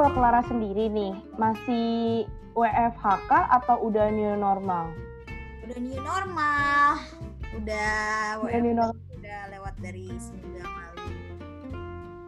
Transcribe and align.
kalau 0.00 0.16
Clara 0.16 0.40
sendiri 0.48 0.88
nih 0.88 1.12
masih 1.36 2.24
WFH 2.56 3.04
atau 3.28 3.84
udah 3.84 4.08
new 4.08 4.32
normal? 4.32 4.88
Udah 5.60 5.76
new 5.76 6.00
normal. 6.00 6.88
Udah 7.52 8.40
Udah 8.40 8.60
new 8.64 8.72
normal. 8.72 8.96
udah 9.12 9.40
lewat 9.52 9.74
dari 9.76 10.08
seminggu 10.16 10.56
yang 10.56 10.72
lalu. 10.72 11.04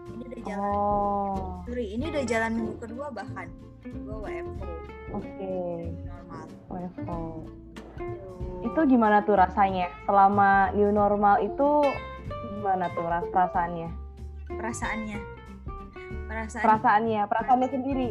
Ini 0.05 0.23
udah 0.29 0.41
jalan. 0.45 0.69
Oh, 0.69 1.65
Sorry, 1.65 1.97
ini 1.97 2.05
udah 2.13 2.25
jalan 2.29 2.51
minggu 2.61 2.77
kedua 2.77 3.07
bahkan. 3.09 3.49
Gue 3.89 4.17
WFO 4.21 4.69
oke. 5.17 5.57
normal. 6.05 6.45
WFO. 6.69 7.01
Tuh. 7.09 7.41
Itu 8.69 8.81
gimana 8.85 9.25
tuh 9.25 9.41
rasanya? 9.41 9.89
Selama 10.05 10.77
new 10.77 10.93
normal 10.93 11.41
itu 11.41 11.89
gimana 12.53 12.93
tuh 12.93 13.09
ras- 13.09 13.33
perasaannya? 13.33 13.89
perasaannya. 14.53 15.41
Perasaan 16.27 16.63
Perasaannya, 16.65 17.23
perasaannya 17.27 17.69
sendiri. 17.69 18.09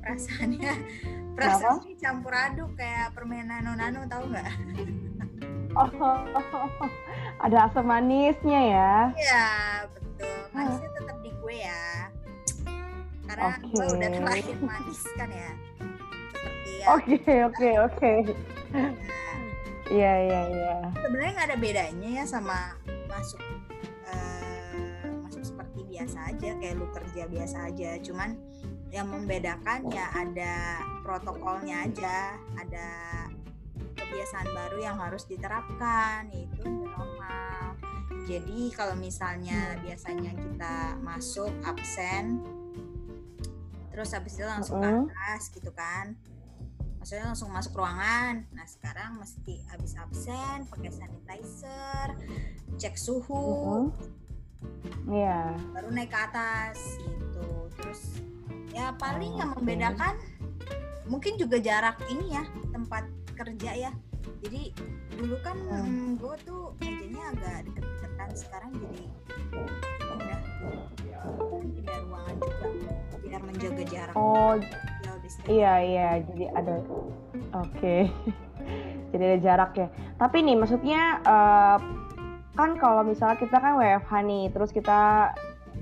perasaannya 0.00 0.72
perasaannya 1.36 1.94
campur 1.96 2.32
aduk 2.34 2.70
kayak 2.74 3.12
permen 3.12 3.46
nano-nano 3.46 4.04
tahu 4.06 4.24
nggak? 4.28 4.50
Oh, 5.70 5.86
ada 7.44 7.70
asam 7.70 7.86
manisnya 7.86 8.60
ya. 8.60 8.92
Iya 9.14 9.46
betul. 9.94 10.36
Manisnya 10.50 10.90
tetap 10.92 11.16
di 11.22 11.30
gue 11.32 11.56
ya. 11.56 11.82
Karena 13.24 13.54
gue 13.62 13.70
Oke. 13.78 13.94
udah 13.94 14.08
terlahir 14.10 14.56
manis 14.58 15.00
kan 15.14 15.30
ya. 15.30 15.50
Seperti 16.34 16.70
ya. 16.74 16.86
Oke, 16.90 17.16
oke, 17.46 17.68
oke. 17.86 18.12
Nah, 18.74 18.90
Iya, 19.90 20.12
iya, 20.22 20.40
iya. 20.46 20.74
sebenarnya 21.02 21.30
nggak 21.34 21.48
ada 21.50 21.58
bedanya 21.58 22.08
ya 22.14 22.24
sama 22.24 22.78
masuk 23.10 23.42
biasa 26.10 26.26
aja 26.34 26.50
kayak 26.58 26.74
lu 26.74 26.86
kerja 26.90 27.22
biasa 27.30 27.56
aja. 27.70 27.90
Cuman 28.02 28.34
yang 28.90 29.06
membedakan 29.14 29.86
ya 29.94 30.10
ada 30.10 30.82
protokolnya 31.06 31.86
aja, 31.86 32.34
ada 32.58 32.88
kebiasaan 33.94 34.50
baru 34.50 34.78
yang 34.82 34.98
harus 34.98 35.22
diterapkan 35.30 36.26
yaitu 36.34 36.66
new 36.66 36.90
normal. 36.90 37.78
Jadi 38.26 38.74
kalau 38.74 38.98
misalnya 38.98 39.78
biasanya 39.86 40.34
kita 40.34 40.98
masuk 40.98 41.54
absen 41.62 42.42
terus 43.94 44.10
habis 44.10 44.34
itu 44.34 44.42
langsung 44.42 44.82
ke 44.82 44.90
atas 45.14 45.54
gitu 45.54 45.70
kan. 45.70 46.18
Maksudnya 46.98 47.30
langsung 47.30 47.54
masuk 47.54 47.78
ruangan. 47.78 48.50
Nah, 48.50 48.66
sekarang 48.66 49.22
mesti 49.22 49.62
habis 49.70 49.94
absen 49.94 50.66
pakai 50.66 50.90
sanitizer, 50.90 52.18
cek 52.76 52.98
suhu, 52.98 53.88
Mm-mm. 53.94 54.19
Iya. 55.04 55.56
baru 55.74 55.88
naik 55.90 56.08
ke 56.08 56.18
atas 56.18 56.78
gitu. 56.98 57.46
Terus 57.74 58.02
ya 58.70 58.94
paling 58.94 59.34
yang 59.34 59.50
Oke. 59.50 59.58
membedakan 59.60 60.14
mungkin 61.04 61.34
juga 61.34 61.58
jarak 61.58 61.98
ini 62.06 62.32
ya 62.32 62.44
tempat 62.70 63.04
kerja 63.34 63.70
ya. 63.74 63.90
Jadi 64.40 64.70
dulu 65.16 65.36
kan 65.42 65.56
Hmm. 65.58 66.14
gue 66.14 66.34
tuh 66.44 66.72
mejanya 66.78 67.32
agak 67.32 67.56
deket-deketan 67.66 68.30
sekarang 68.32 68.70
jadi 68.72 69.02
pindah 70.00 70.40
pindah 71.50 71.98
ruangan 72.06 72.36
juga 72.38 72.66
biar 73.20 73.40
menjaga 73.42 73.82
jarak 73.84 74.14
Oh, 74.16 74.54
distancing. 75.20 75.50
iya, 75.52 75.72
iya. 75.80 76.08
Jadi 76.22 76.44
ada. 76.48 76.74
Oke. 77.58 77.96
Jadi 79.10 79.22
ada 79.26 79.38
jarak 79.42 79.72
ya. 79.74 79.88
Tapi 80.16 80.36
nih, 80.40 80.54
maksudnya 80.54 81.00
eh, 81.20 81.76
kan 82.60 82.76
kalau 82.76 83.00
misalnya 83.00 83.40
kita 83.40 83.56
kan 83.56 83.80
WFH 83.80 84.12
nih, 84.28 84.44
terus 84.52 84.68
kita 84.68 85.32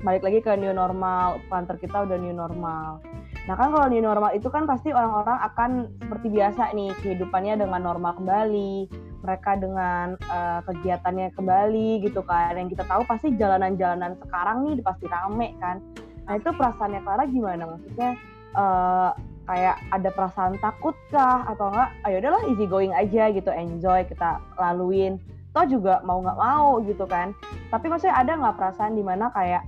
balik 0.07 0.23
lagi 0.23 0.39
ke 0.39 0.55
new 0.55 0.71
normal, 0.71 1.43
kantor 1.51 1.77
kita 1.83 2.07
udah 2.07 2.15
new 2.23 2.31
normal. 2.31 3.03
Nah 3.51 3.55
kan 3.59 3.75
kalau 3.75 3.91
new 3.91 3.99
normal 3.99 4.31
itu 4.31 4.47
kan 4.47 4.63
pasti 4.63 4.95
orang-orang 4.95 5.39
akan 5.43 5.71
seperti 5.99 6.27
biasa 6.31 6.71
nih 6.79 6.95
kehidupannya 7.03 7.59
dengan 7.67 7.83
normal 7.83 8.15
kembali, 8.15 8.87
mereka 9.27 9.59
dengan 9.59 10.15
eh, 10.15 10.61
kegiatannya 10.71 11.35
kembali 11.35 12.07
gitu 12.07 12.23
kan. 12.23 12.55
Yang 12.55 12.79
kita 12.79 12.85
tahu 12.87 13.03
pasti 13.11 13.35
jalanan-jalanan 13.35 14.15
sekarang 14.23 14.71
nih 14.71 14.79
pasti 14.87 15.11
rame 15.11 15.59
kan. 15.59 15.83
Nah 16.31 16.39
itu 16.39 16.49
perasaannya 16.55 17.01
Clara 17.03 17.25
gimana? 17.27 17.63
Maksudnya 17.75 18.11
eh, 18.55 19.11
kayak 19.51 19.77
ada 19.91 20.09
perasaan 20.15 20.55
takut 20.63 20.95
kah 21.11 21.43
atau 21.49 21.75
enggak? 21.75 21.91
Ayo 22.07 22.23
udahlah 22.23 22.43
easy 22.53 22.71
going 22.71 22.95
aja 22.95 23.35
gitu, 23.35 23.51
enjoy 23.51 24.07
kita 24.07 24.39
laluin. 24.61 25.19
Toh 25.59 25.67
juga 25.67 25.99
mau 26.07 26.23
nggak 26.23 26.39
mau 26.39 26.79
gitu 26.87 27.03
kan. 27.03 27.35
Tapi 27.67 27.91
maksudnya 27.91 28.15
ada 28.15 28.31
nggak 28.39 28.55
perasaan 28.55 28.95
di 28.95 29.03
mana 29.03 29.27
kayak 29.35 29.67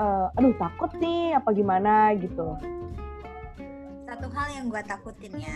eh, 0.00 0.26
aduh 0.32 0.56
takut 0.56 0.88
nih 0.96 1.36
apa 1.36 1.52
gimana 1.52 2.16
gitu? 2.16 2.56
satu 4.10 4.26
hal 4.34 4.48
yang 4.50 4.66
gue 4.66 4.82
takutin 4.84 5.32
ya 5.38 5.54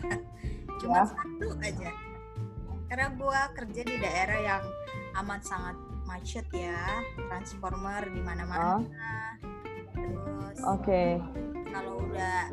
cuma 0.82 0.98
Ya. 0.98 1.04
satu 1.06 1.48
aja 1.62 1.90
karena 2.90 3.06
gue 3.14 3.40
kerja 3.54 3.80
di 3.86 3.96
daerah 4.02 4.38
yang 4.42 4.64
amat 5.22 5.40
sangat 5.46 5.76
macet 6.02 6.42
ya 6.50 6.82
transformer 7.30 8.02
di 8.10 8.18
mana-mana 8.18 8.82
terus 9.94 10.58
Oke. 10.66 11.22
kalau 11.70 12.02
udah 12.02 12.50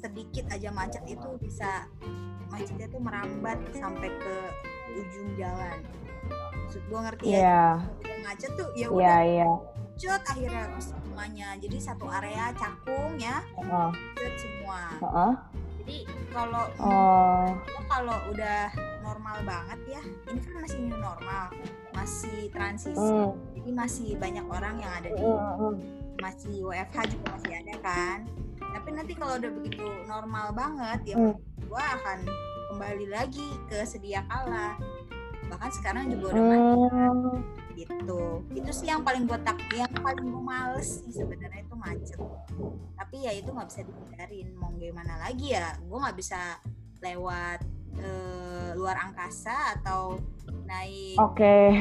sedikit 0.00 0.48
aja 0.48 0.72
macet 0.72 1.04
itu 1.12 1.28
bisa 1.44 1.84
macetnya 2.48 2.88
tuh 2.88 3.04
merambat 3.04 3.60
sampai 3.76 4.08
ke 4.16 4.36
ujung 4.94 5.28
jalan. 5.34 5.78
Maksud 6.64 6.82
gue 6.88 7.00
ngerti 7.04 7.24
ya? 7.28 7.36
Iya, 7.36 7.64
udah 8.00 8.18
macet 8.24 8.50
tuh 8.56 8.68
ya 8.74 8.78
iya, 8.78 8.88
udah 8.90 9.18
iya. 9.26 9.46
cut 9.94 10.22
akhirnya 10.26 10.64
semuanya. 10.80 11.48
Jadi 11.60 11.76
satu 11.78 12.06
area 12.10 12.50
cakung 12.56 13.12
ya 13.20 13.38
Heeh, 13.58 13.88
macet 13.94 14.34
semua. 14.40 14.80
Heeh. 15.02 15.32
jadi 15.84 15.98
kalau 16.32 16.64
Oh, 16.80 17.46
kalau 17.86 18.16
udah 18.32 18.72
normal 19.04 19.36
banget 19.44 20.00
ya 20.00 20.02
ini 20.32 20.40
kan 20.40 20.54
masih 20.64 20.78
new 20.80 20.96
normal 20.96 21.52
masih 21.94 22.50
transisi. 22.50 22.98
Hmm, 22.98 23.38
jadi 23.54 23.70
masih 23.70 24.08
banyak 24.18 24.46
orang 24.50 24.80
yang 24.82 24.92
ada 24.98 25.08
di 25.14 25.22
hmm. 25.22 25.74
masih 26.18 26.54
WFH 26.66 26.96
juga 27.14 27.26
masih 27.38 27.52
ada 27.62 27.74
kan. 27.84 28.18
Tapi 28.58 28.88
nanti 28.90 29.12
kalau 29.14 29.38
udah 29.38 29.50
begitu 29.62 29.86
normal 30.08 30.46
banget 30.50 31.14
ya 31.14 31.16
Hmm. 31.16 31.36
gua 31.70 31.84
akan 32.00 32.18
kembali 32.74 33.06
lagi 33.06 33.46
ke 33.70 33.86
sedia 33.86 34.26
kala 34.26 34.74
bahkan 35.46 35.70
sekarang 35.70 36.10
juga 36.10 36.34
udah 36.34 36.42
macet 36.42 36.82
Hmm, 36.90 37.38
gitu 37.78 38.22
itu 38.50 38.70
sih 38.70 38.90
yang 38.90 39.06
paling 39.06 39.30
gue 39.30 39.38
tak 39.40 39.54
yang 39.70 39.94
paling 39.94 40.26
gue 40.26 40.42
males 40.42 41.06
sih 41.06 41.14
sebenarnya 41.14 41.62
itu 41.62 41.74
macet 41.74 42.18
tapi 42.94 43.16
ya 43.22 43.30
itu 43.30 43.46
nggak 43.46 43.68
bisa 43.70 43.80
dihindarin 43.82 44.48
mau 44.58 44.74
gimana 44.74 45.14
lagi 45.22 45.54
ya 45.54 45.78
gue 45.78 45.94
nggak 45.94 46.18
bisa 46.18 46.58
lewat 46.98 47.62
eh, 47.94 48.70
luar 48.74 48.98
angkasa 49.00 49.54
atau 49.78 50.18
naik 50.66 51.14
Oke. 51.14 51.78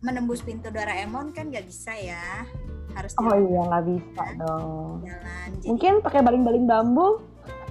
menembus 0.00 0.40
pintu 0.40 0.72
Doraemon 0.72 1.36
kan 1.36 1.52
nggak 1.52 1.68
bisa 1.68 1.92
ya 1.92 2.48
harus 2.96 3.12
Oh 3.20 3.36
iya 3.36 3.60
nggak 3.68 3.84
bisa 3.86 4.24
dong. 4.40 5.04
jalan. 5.04 5.48
jadi 5.60 5.68
Mungkin 5.68 5.92
pakai 6.00 6.20
baling-baling 6.24 6.64
bambu? 6.64 7.20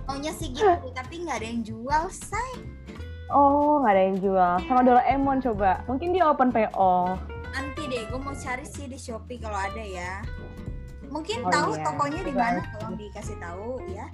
Maunya 0.10 0.34
sih 0.34 0.50
gitu 0.50 0.66
tapi 0.90 1.22
nggak 1.22 1.38
ada 1.38 1.48
yang 1.48 1.62
jual 1.62 2.04
say 2.10 2.52
Oh, 3.30 3.78
nggak 3.78 3.94
ada 3.94 4.04
yang 4.04 4.18
jual. 4.18 4.54
Sama 4.66 4.82
Doraemon 4.82 5.38
coba. 5.40 5.86
Mungkin 5.86 6.18
dia 6.18 6.26
open 6.26 6.50
PO. 6.50 7.14
nanti 7.50 7.86
deh 7.86 8.02
gue 8.04 8.18
mau 8.18 8.34
cari 8.34 8.62
sih 8.64 8.86
di 8.86 8.94
Shopee 8.96 9.38
kalau 9.38 9.54
ada 9.56 9.78
ya 9.80 10.26
mungkin 11.08 11.42
Oh 11.42 11.50
tahu 11.50 11.70
iya. 11.74 11.82
tokonya 11.84 12.22
di 12.22 12.30
mana 12.32 12.62
tolong 12.72 12.94
dikasih 12.96 13.38
tahu 13.38 13.82
ya 13.88 14.06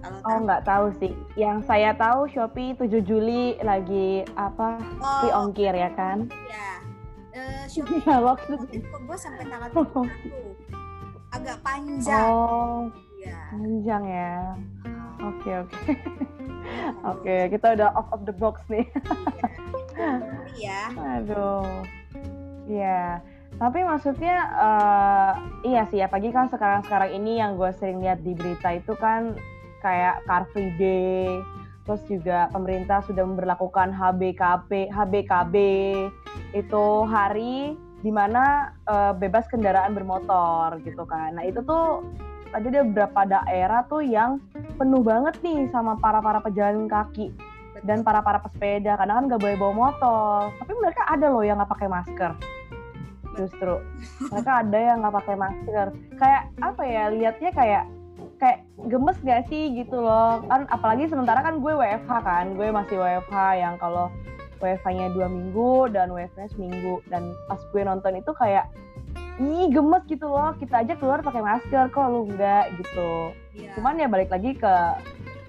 kalau 0.00 0.18
Oh, 0.22 0.38
nggak 0.40 0.62
tahu 0.62 0.86
sih. 0.96 1.10
Yang 1.34 1.56
saya 1.64 1.94
tahu 1.94 2.26
Shopee 2.28 2.74
7 2.74 2.98
Juli 3.00 3.58
lagi 3.60 4.22
apa? 4.34 4.78
Oh, 4.98 5.30
ongkir 5.40 5.70
ya 5.70 5.90
kan? 5.92 6.30
ya. 6.46 6.70
Eh, 7.32 7.62
Shopee 7.72 8.02
waktu 8.06 8.54
waktu 8.54 8.74
itu 8.76 8.86
gue 8.92 9.16
sampai 9.16 9.46
tanggal 9.46 9.70
31. 9.72 10.06
Agak 11.32 11.58
panjang. 11.60 12.22
Oh, 12.24 12.86
Ya. 13.16 13.38
panjang 13.50 14.02
ya. 14.04 14.34
Oke, 15.24 15.50
oke. 15.64 15.78
Oke, 17.04 17.52
kita 17.52 17.76
udah 17.76 17.92
off 17.92 18.08
of 18.12 18.24
the 18.24 18.32
box 18.32 18.64
nih. 18.72 18.88
iya. 20.56 20.88
Ya. 20.90 21.04
Aduh. 21.20 21.84
Iya. 22.64 23.20
Tapi 23.54 23.86
maksudnya 23.86 24.36
eh, 24.50 25.32
iya 25.70 25.86
sih 25.86 26.02
apalagi 26.02 26.34
kan 26.34 26.50
sekarang-sekarang 26.50 27.14
ini 27.14 27.38
yang 27.38 27.54
gue 27.54 27.70
sering 27.78 28.02
lihat 28.02 28.24
di 28.26 28.34
berita 28.34 28.74
itu 28.74 28.98
kan 28.98 29.38
kayak 29.78 30.24
Car 30.26 30.48
Free 30.50 30.74
Day, 30.80 31.28
terus 31.86 32.02
juga 32.08 32.50
pemerintah 32.50 33.04
sudah 33.04 33.22
memperlakukan 33.22 33.94
HBKP, 33.94 34.90
HBKB 34.90 35.54
itu 36.56 36.86
hari 37.06 37.78
di 38.02 38.10
mana 38.10 38.74
eh, 38.90 39.12
bebas 39.14 39.46
kendaraan 39.46 39.94
bermotor 39.94 40.82
gitu 40.82 41.06
kan. 41.06 41.38
Nah 41.38 41.46
itu 41.46 41.62
tuh 41.62 42.02
tadi 42.50 42.70
ada 42.74 42.82
beberapa 42.82 43.20
daerah 43.26 43.80
tuh 43.86 44.02
yang 44.02 44.42
penuh 44.74 45.02
banget 45.02 45.34
nih 45.40 45.70
sama 45.70 45.96
para 45.98 46.18
para 46.18 46.42
pejalan 46.42 46.90
kaki 46.90 47.30
dan 47.82 48.06
para 48.06 48.22
para 48.22 48.38
pesepeda. 48.42 48.94
Karena 48.94 49.18
kan 49.18 49.24
nggak 49.30 49.42
boleh 49.42 49.56
bawa 49.58 49.74
motor. 49.74 50.38
Tapi 50.62 50.72
mereka 50.78 51.02
ada 51.10 51.26
loh 51.30 51.42
yang 51.42 51.58
nggak 51.58 51.72
pakai 51.72 51.88
masker. 51.90 52.32
Justru. 53.34 53.74
Mereka 54.30 54.50
ada 54.66 54.78
yang 54.78 54.96
nggak 55.02 55.16
pakai 55.22 55.36
masker. 55.36 55.86
Kayak 56.18 56.42
apa 56.62 56.82
ya 56.86 57.04
liatnya 57.10 57.50
kayak 57.50 57.84
kayak 58.38 58.58
gemes 58.90 59.18
gak 59.24 59.46
sih 59.48 59.72
gitu 59.78 59.98
loh. 59.98 60.42
Kan 60.46 60.68
apalagi 60.68 61.08
sementara 61.08 61.40
kan 61.40 61.58
gue 61.58 61.72
WFH 61.72 62.10
kan. 62.22 62.44
Gue 62.54 62.68
masih 62.70 62.98
WFH 63.00 63.36
yang 63.58 63.74
kalau 63.80 64.10
WFH-nya 64.62 65.12
dua 65.12 65.28
minggu 65.28 65.92
dan 65.92 66.12
WFH-nya 66.12 66.50
seminggu. 66.54 67.02
Dan 67.10 67.34
pas 67.50 67.58
gue 67.58 67.82
nonton 67.82 68.14
itu 68.16 68.30
kayak 68.36 68.70
ih 69.40 69.66
gemes 69.70 70.04
gitu 70.06 70.26
loh. 70.30 70.54
Kita 70.58 70.86
aja 70.86 70.94
keluar 70.98 71.22
pakai 71.22 71.42
masker 71.42 71.90
kok 71.90 72.06
lu 72.10 72.30
enggak 72.30 72.70
gitu. 72.78 73.34
Iya. 73.54 73.70
cuman 73.78 73.94
ya 74.02 74.10
balik 74.10 74.34
lagi 74.34 74.50
ke 74.58 74.74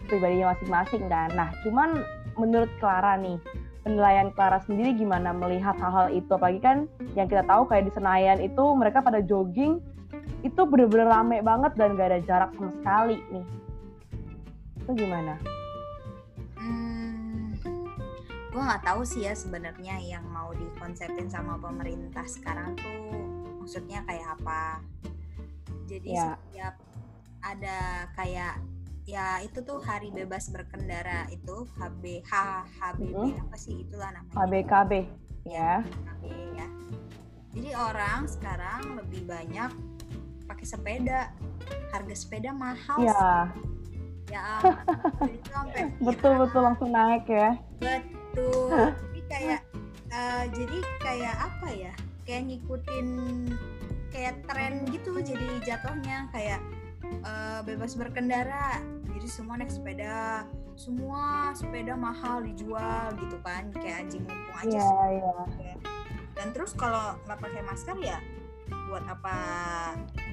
pribadinya 0.06 0.54
masing-masing 0.54 1.10
dan 1.10 1.34
nah 1.34 1.50
cuman 1.66 2.06
menurut 2.38 2.70
Clara 2.78 3.18
nih 3.18 3.42
penilaian 3.82 4.30
Clara 4.34 4.62
sendiri 4.66 4.94
gimana 4.94 5.34
melihat 5.34 5.74
hal-hal 5.82 6.14
itu? 6.14 6.30
Apalagi 6.30 6.62
kan 6.62 6.78
yang 7.18 7.26
kita 7.26 7.42
tahu 7.46 7.66
kayak 7.66 7.90
di 7.90 7.92
Senayan 7.94 8.42
itu 8.42 8.64
mereka 8.78 9.02
pada 9.02 9.22
jogging 9.26 9.82
itu 10.46 10.62
bener-bener 10.70 11.10
rame 11.10 11.42
banget 11.42 11.74
dan 11.74 11.98
gak 11.98 12.14
ada 12.14 12.20
jarak 12.22 12.52
sama 12.54 12.70
sekali 12.78 13.18
nih. 13.34 13.46
Itu 14.86 14.92
gimana? 14.94 15.34
Hmm, 16.62 17.58
gue 18.54 18.62
nggak 18.62 18.86
tahu 18.86 19.02
sih 19.02 19.26
ya 19.26 19.34
sebenarnya 19.34 19.98
yang 20.02 20.26
mau 20.30 20.54
dikonsepin 20.54 21.30
sama 21.30 21.58
pemerintah 21.58 22.26
sekarang 22.30 22.78
tuh 22.78 23.35
maksudnya 23.66 24.06
kayak 24.06 24.38
apa. 24.38 24.86
Jadi 25.90 26.14
Ya. 26.14 26.38
setiap 26.38 26.76
ada 27.42 27.80
kayak 28.14 28.62
ya 29.06 29.42
itu 29.42 29.62
tuh 29.62 29.82
hari 29.82 30.14
bebas 30.14 30.50
berkendara 30.50 31.26
itu 31.30 31.66
HB 31.78 32.22
H 32.26 32.34
HBB 32.78 33.14
Mhm. 33.14 33.42
apa 33.42 33.56
sih 33.58 33.86
itulah 33.86 34.10
namanya 34.14 34.38
HBKB 34.38 34.92
ya 35.46 35.82
HB 35.82 36.24
ya. 36.54 36.68
Jadi 37.58 37.70
orang 37.74 38.30
sekarang 38.30 38.82
lebih 39.02 39.26
banyak 39.26 39.72
pakai 40.46 40.66
sepeda. 40.66 41.34
Harga 41.90 42.14
sepeda 42.14 42.54
mahal 42.54 43.02
ya. 43.02 43.50
Ya 44.30 44.62
sampai 45.50 45.90
betul 46.06 46.34
betul 46.38 46.62
langsung 46.62 46.90
naik 46.94 47.26
ya 47.26 47.58
Betul. 47.82 48.74
Jadi 49.10 49.22
kayak 49.26 49.62
eh, 50.12 50.44
jadi 50.50 50.78
kayak 51.02 51.36
apa 51.40 51.68
ya? 51.74 51.94
Kayak 52.26 52.42
ngikutin 52.50 53.08
kayak 54.10 54.36
tren 54.48 54.88
gitu 54.90 55.20
jadi 55.20 55.48
jatuhnya 55.62 56.28
kayak 56.34 56.62
eh, 57.06 57.60
bebas 57.64 57.94
berkendara. 57.94 58.82
Jadi 59.14 59.28
semua 59.30 59.56
naik 59.56 59.72
sepeda. 59.72 60.44
Semua 60.76 61.56
sepeda 61.56 61.96
mahal 61.96 62.44
dijual 62.44 63.16
gitu 63.16 63.38
kan. 63.40 63.72
Kayak 63.72 64.10
anjing 64.10 64.24
mumpung 64.26 64.58
aja 64.60 64.76
Iya, 64.76 64.84
sih. 64.84 65.16
iya. 65.62 65.76
Dan 66.36 66.48
terus 66.52 66.76
kalau 66.76 67.16
nggak 67.24 67.40
pakai 67.40 67.62
masker 67.64 67.98
ya 68.04 68.20
buat 68.90 69.06
apa 69.06 69.38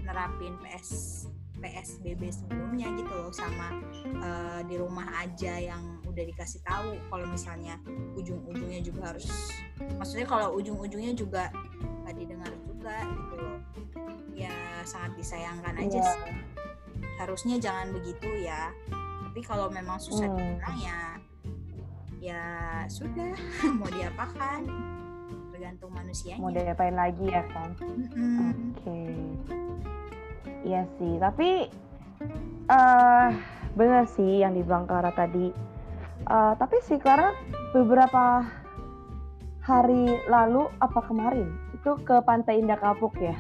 nerapin 0.03 0.57
PS 0.59 1.25
PSBB 1.63 2.23
sebelumnya 2.29 2.91
gitu 2.93 3.09
loh 3.09 3.31
sama 3.31 3.71
eh, 4.05 4.61
di 4.67 4.77
rumah 4.77 5.07
aja 5.17 5.55
yang 5.57 5.81
udah 6.05 6.25
dikasih 6.27 6.61
tahu 6.61 6.99
kalau 7.07 7.25
misalnya 7.25 7.79
ujung-ujungnya 8.13 8.83
juga 8.83 9.15
harus 9.15 9.31
maksudnya 9.97 10.27
kalau 10.27 10.53
ujung-ujungnya 10.53 11.15
juga 11.15 11.49
nggak 12.03 12.15
didengar 12.15 12.53
juga 12.61 12.97
gitu 13.07 13.35
loh 13.39 13.59
ya 14.35 14.53
sangat 14.83 15.15
disayangkan 15.17 15.75
aja 15.79 15.97
Iya. 15.97 16.11
sih 16.11 16.35
harusnya 17.17 17.57
jangan 17.57 17.95
begitu 17.95 18.27
ya 18.43 18.75
tapi 19.23 19.41
kalau 19.41 19.71
memang 19.71 19.97
susah 19.97 20.27
Hmm. 20.27 20.37
dibilang 20.37 20.79
ya 20.79 21.01
ya 22.21 22.43
sudah 22.87 23.33
mau 23.79 23.89
diapakan 23.89 24.61
tergantung 25.49 25.91
manusianya 25.91 26.43
mau 26.43 26.51
diapain 26.51 26.93
lagi 26.93 27.25
ya 27.25 27.43
kan 27.49 27.71
Mm-mm. 27.79 28.51
Oke. 28.75 29.01
Iya 30.63 30.87
sih, 30.99 31.19
tapi 31.19 31.67
eh 32.71 33.29
bener 33.73 34.05
sih 34.07 34.45
yang 34.45 34.55
dibilang 34.55 34.87
Clara 34.87 35.11
tadi. 35.11 35.51
Eh, 36.23 36.53
tapi 36.55 36.77
sih 36.87 37.03
Clara 37.03 37.35
beberapa 37.75 38.47
hari 39.63 40.19
lalu 40.27 40.67
apa 40.83 41.01
kemarin 41.07 41.51
itu 41.75 41.99
ke 42.03 42.23
Pantai 42.23 42.63
Indah 42.63 42.79
Kapuk 42.79 43.15
ya. 43.19 43.35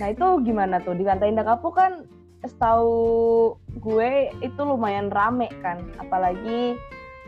Nah 0.00 0.08
itu 0.12 0.26
gimana 0.44 0.80
tuh 0.80 0.96
di 0.96 1.04
Pantai 1.04 1.32
Indah 1.32 1.44
Kapuk 1.44 1.76
kan 1.76 2.08
setahu 2.44 3.56
gue 3.80 4.32
itu 4.44 4.60
lumayan 4.60 5.12
rame 5.12 5.48
kan, 5.60 5.80
apalagi 6.00 6.76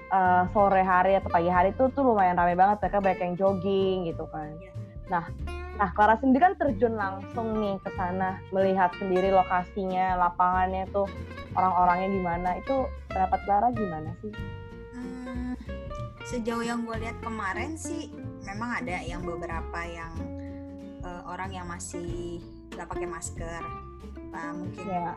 eh, 0.08 0.42
sore 0.52 0.80
hari 0.84 1.20
atau 1.20 1.28
pagi 1.28 1.52
hari 1.52 1.76
itu 1.76 1.88
tuh 1.92 2.04
lumayan 2.04 2.36
rame 2.36 2.56
banget 2.56 2.80
mereka 2.80 2.98
banyak 3.04 3.20
yang 3.20 3.34
jogging 3.36 3.98
gitu 4.08 4.24
kan. 4.32 4.48
Iya. 4.56 4.72
Nah, 5.08 5.24
nah 5.78 5.94
Clara 5.94 6.18
sendiri 6.18 6.42
kan 6.42 6.54
terjun 6.58 6.98
langsung 6.98 7.54
nih 7.54 7.78
ke 7.78 7.90
sana 7.94 8.42
melihat 8.50 8.90
sendiri 8.98 9.30
lokasinya, 9.30 10.18
lapangannya 10.18 10.90
tuh 10.90 11.06
orang-orangnya 11.54 12.08
gimana. 12.10 12.50
Itu 12.58 12.74
pendapat 13.06 13.40
Clara 13.46 13.68
gimana 13.70 14.10
sih? 14.18 14.34
Hmm, 14.92 15.54
sejauh 16.26 16.66
yang 16.66 16.82
gue 16.82 16.98
lihat 16.98 17.22
kemarin 17.22 17.78
sih 17.78 18.10
memang 18.42 18.82
ada 18.82 18.98
yang 19.00 19.22
beberapa 19.22 19.80
yang 19.86 20.12
eh, 21.00 21.22
orang 21.24 21.54
yang 21.54 21.66
masih 21.70 22.42
nggak 22.74 22.88
pakai 22.90 23.06
masker 23.06 23.62
Apa 24.28 24.52
mungkin 24.52 24.84
Ya. 24.84 25.14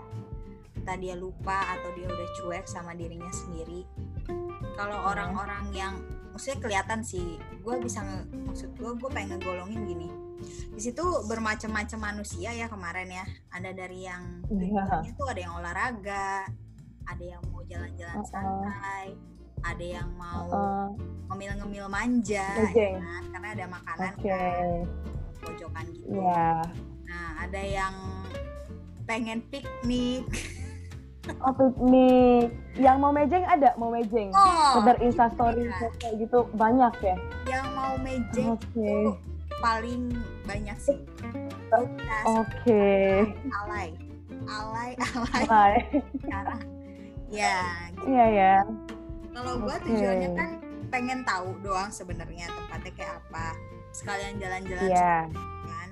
entah 0.78 0.98
dia 0.98 1.14
lupa 1.14 1.68
atau 1.78 1.90
dia 1.94 2.08
udah 2.08 2.30
cuek 2.40 2.66
sama 2.66 2.96
dirinya 2.96 3.30
sendiri 3.30 3.84
kalau 4.74 4.98
Hmm. 4.98 5.10
orang-orang 5.14 5.66
yang 5.76 5.94
maksudnya 6.32 6.64
kelihatan 6.64 7.04
sih 7.04 7.36
gue 7.60 7.76
bisa 7.84 8.02
nge, 8.02 8.18
maksud 8.48 8.70
gue 8.80 8.92
gue 8.96 9.10
pengen 9.12 9.36
ngegolongin 9.38 9.84
gini 9.84 10.10
di 10.72 10.82
situ 10.82 11.04
bermacam-macam 11.26 12.00
manusia 12.02 12.50
ya 12.52 12.66
kemarin 12.66 13.10
ya 13.10 13.26
ada 13.50 13.70
dari 13.72 14.06
yang 14.06 14.42
tujuannya 14.48 15.12
tuh 15.14 15.28
ada 15.30 15.42
yang 15.42 15.54
olahraga 15.56 16.30
ada 17.06 17.24
yang 17.24 17.42
mau 17.50 17.62
jalan-jalan 17.66 18.18
Uh-uh. 18.18 18.30
santai 18.30 19.06
ada 19.62 19.86
yang 19.86 20.10
mau 20.18 20.50
ngemil-ngemil 21.30 21.86
manja 21.86 22.46
Ngejeng. 22.58 22.94
ya 22.98 23.02
kan? 23.02 23.24
karena 23.32 23.48
ada 23.54 23.66
makanan 23.70 24.12
Oke, 24.18 24.30
kan 24.30 24.68
pojokan 25.42 25.86
gitu 25.94 26.08
ya. 26.18 26.50
nah 27.06 27.28
ada 27.42 27.62
yang 27.62 27.94
pengen 29.06 29.40
piknik 29.48 30.26
Oh 31.38 31.54
piknik. 31.54 32.50
Yang 32.76 32.98
mau 32.98 33.14
mejeng 33.14 33.46
ada, 33.46 33.78
mau 33.78 33.94
mejeng. 33.94 34.34
oh 34.34 34.74
Sekedar 34.74 34.98
instastory 35.06 35.70
iya. 35.70 35.78
foto 35.78 36.08
gitu 36.18 36.40
banyak 36.58 36.94
ya. 36.98 37.16
yang 37.46 37.66
mau 37.78 37.94
mejeng 38.02 38.58
Oke, 38.58 38.82
itu 38.82 39.14
paling 39.62 40.10
banyak 40.44 40.78
sih 40.82 40.98
oke. 42.26 42.84
alay 43.64 43.94
alay 44.50 44.92
alay 44.98 45.46
Hai. 45.48 45.74
sekarang 46.20 46.62
ya 47.32 47.58
gitu. 47.96 48.06
Iya 48.10 48.26
ya. 48.28 48.56
kalau 49.32 49.54
gua 49.64 49.76
Oke. 49.80 49.86
tujuannya 49.88 50.30
kan 50.36 50.50
pengen 50.92 51.20
tahu 51.24 51.56
doang 51.64 51.88
sebenarnya 51.88 52.52
tempatnya 52.52 52.92
kayak 52.92 53.14
apa 53.24 53.46
sekalian 53.96 54.36
jalan-jalan 54.42 54.92
Iya, 54.92 55.16
kan 55.64 55.90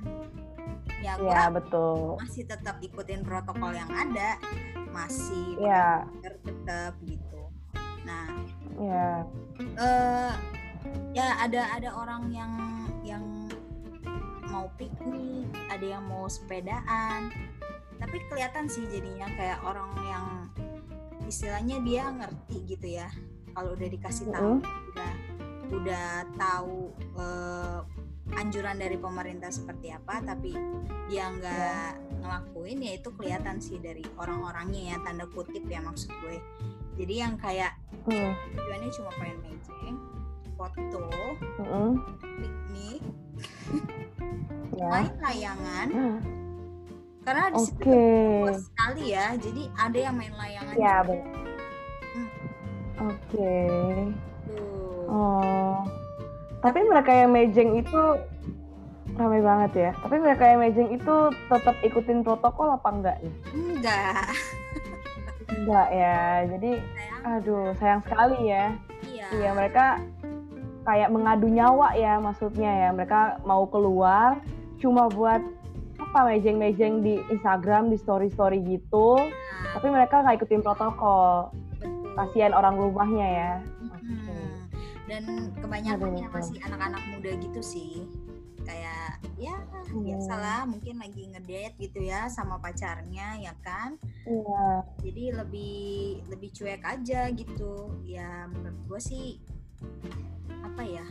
ya 0.99 1.13
iya 1.15 1.43
betul. 1.47 2.19
masih 2.19 2.43
tetap 2.43 2.75
ikutin 2.83 3.23
protokol 3.23 3.71
yang 3.71 3.88
ada 3.88 4.35
masih 4.91 5.55
Iya, 5.55 6.03
benar 6.11 6.33
tetap 6.43 6.93
gitu 7.07 7.41
nah 8.03 8.27
iya. 8.75 9.07
eh 9.79 10.31
ya 11.13 11.27
ada 11.39 11.61
ada 11.79 11.89
orang 11.95 12.27
yang 12.33 12.51
yang 13.03 13.23
mau 14.51 14.68
piknik 14.75 15.50
ada 15.70 15.86
yang 15.86 16.03
mau 16.06 16.25
sepedaan. 16.27 17.32
Tapi 18.00 18.18
kelihatan 18.32 18.65
sih 18.72 18.88
jadinya 18.88 19.27
kayak 19.36 19.60
orang 19.63 19.91
yang 20.08 20.25
istilahnya 21.29 21.77
dia 21.86 22.10
ngerti 22.10 22.58
gitu 22.65 22.88
ya 22.98 23.06
kalau 23.53 23.77
udah 23.77 23.89
dikasih 23.91 24.34
tahu 24.34 24.65
udah 24.65 25.13
udah 25.70 26.10
tahu 26.41 26.89
eh, 27.22 27.79
anjuran 28.34 28.82
dari 28.82 28.98
pemerintah 28.98 29.53
seperti 29.53 29.94
apa 29.94 30.25
tapi 30.25 30.58
dia 31.06 31.29
nggak 31.29 32.22
ngelakuin 32.24 32.82
ya 32.82 32.91
itu 32.98 33.10
kelihatan 33.13 33.62
sih 33.62 33.77
dari 33.77 34.01
orang-orangnya 34.18 34.96
ya 34.96 34.98
tanda 35.06 35.29
kutip 35.29 35.62
ya 35.70 35.84
maksud 35.86 36.10
gue. 36.25 36.41
Jadi 36.98 37.13
yang 37.15 37.38
kayak 37.38 37.77
Hmm, 38.10 38.34
tujuannya 38.58 38.89
cuma 38.96 39.12
pengen 39.22 39.38
mejeng 39.44 39.98
foto 40.59 40.99
mm-mm. 41.63 41.89
piknik 42.39 42.99
Ya. 44.75 44.87
main 44.91 45.11
layangan 45.19 45.87
karena 47.23 47.43
di 47.51 47.59
situ 47.63 47.91
luas 48.43 48.63
sekali 48.63 49.03
ya 49.11 49.25
jadi 49.35 49.61
ada 49.75 49.97
yang 49.99 50.15
main 50.15 50.33
layangan 50.35 50.73
Ya, 50.75 50.93
juga 50.99 51.07
benar. 51.07 51.35
Hmm. 52.09 52.29
Oke. 53.11 53.53
tuh. 54.47 55.03
Oh. 55.07 55.77
Tapi 56.59 56.79
mereka 56.83 57.11
yang 57.11 57.31
mejeng 57.31 57.75
itu 57.75 58.01
ramai 59.19 59.43
banget 59.43 59.71
ya. 59.75 59.91
Tapi 59.99 60.15
mereka 60.15 60.43
yang 60.47 60.59
mejeng 60.63 60.89
itu 60.89 61.15
tetap 61.51 61.75
ikutin 61.83 62.23
protokol 62.23 62.71
apa 62.71 62.87
enggak 62.89 63.17
nih? 63.19 63.33
enggak 63.51 64.25
Enggak 65.59 65.87
ya. 65.91 66.19
Jadi 66.55 66.71
sayang 66.79 67.21
aduh, 67.27 67.67
sayang 67.77 68.01
sekali 68.07 68.39
ya. 68.47 68.65
iya 69.05 69.27
Iya, 69.35 69.49
mereka 69.53 69.99
kayak 70.89 71.13
mengadu 71.13 71.46
nyawa 71.46 71.93
ya 71.93 72.17
maksudnya 72.17 72.89
ya. 72.89 72.89
Mereka 72.89 73.46
mau 73.46 73.69
keluar 73.69 74.41
cuma 74.81 75.05
buat 75.13 75.43
apa 76.01 76.19
mejeng-mejeng 76.25 77.05
di 77.05 77.22
Instagram, 77.29 77.93
di 77.93 77.98
story-story 78.01 78.65
gitu. 78.65 79.22
Nah, 79.22 79.77
tapi 79.77 79.88
mereka 79.93 80.25
nggak 80.25 80.41
ikutin 80.41 80.65
protokol 80.65 81.53
kasihan 82.17 82.51
orang 82.58 82.75
rumahnya 82.75 83.27
ya 83.29 83.53
Hmm. 84.00 84.65
Dan 85.05 85.53
kebanyakan 85.62 86.17
ya 86.17 86.27
masih 86.34 86.58
anak-anak 86.65 87.01
muda 87.13 87.31
gitu 87.38 87.62
sih. 87.62 88.05
Kayak 88.65 89.22
ya 89.38 89.55
Hmm. 89.89 90.05
biasalah 90.05 90.69
mungkin 90.69 91.01
lagi 91.01 91.29
ngedate 91.29 91.75
gitu 91.81 92.00
ya 92.05 92.29
sama 92.29 92.58
pacarnya 92.62 93.38
ya 93.41 93.53
kan. 93.62 93.98
iya 94.25 94.86
Jadi 95.01 95.24
lebih 95.34 96.25
lebih 96.29 96.50
cuek 96.53 96.81
aja 96.86 97.29
gitu. 97.34 97.93
Ya 98.05 98.50
menurut 98.50 98.81
gue 98.86 99.01
sih 99.01 99.25
apa 100.69 100.83
ya? 100.85 101.05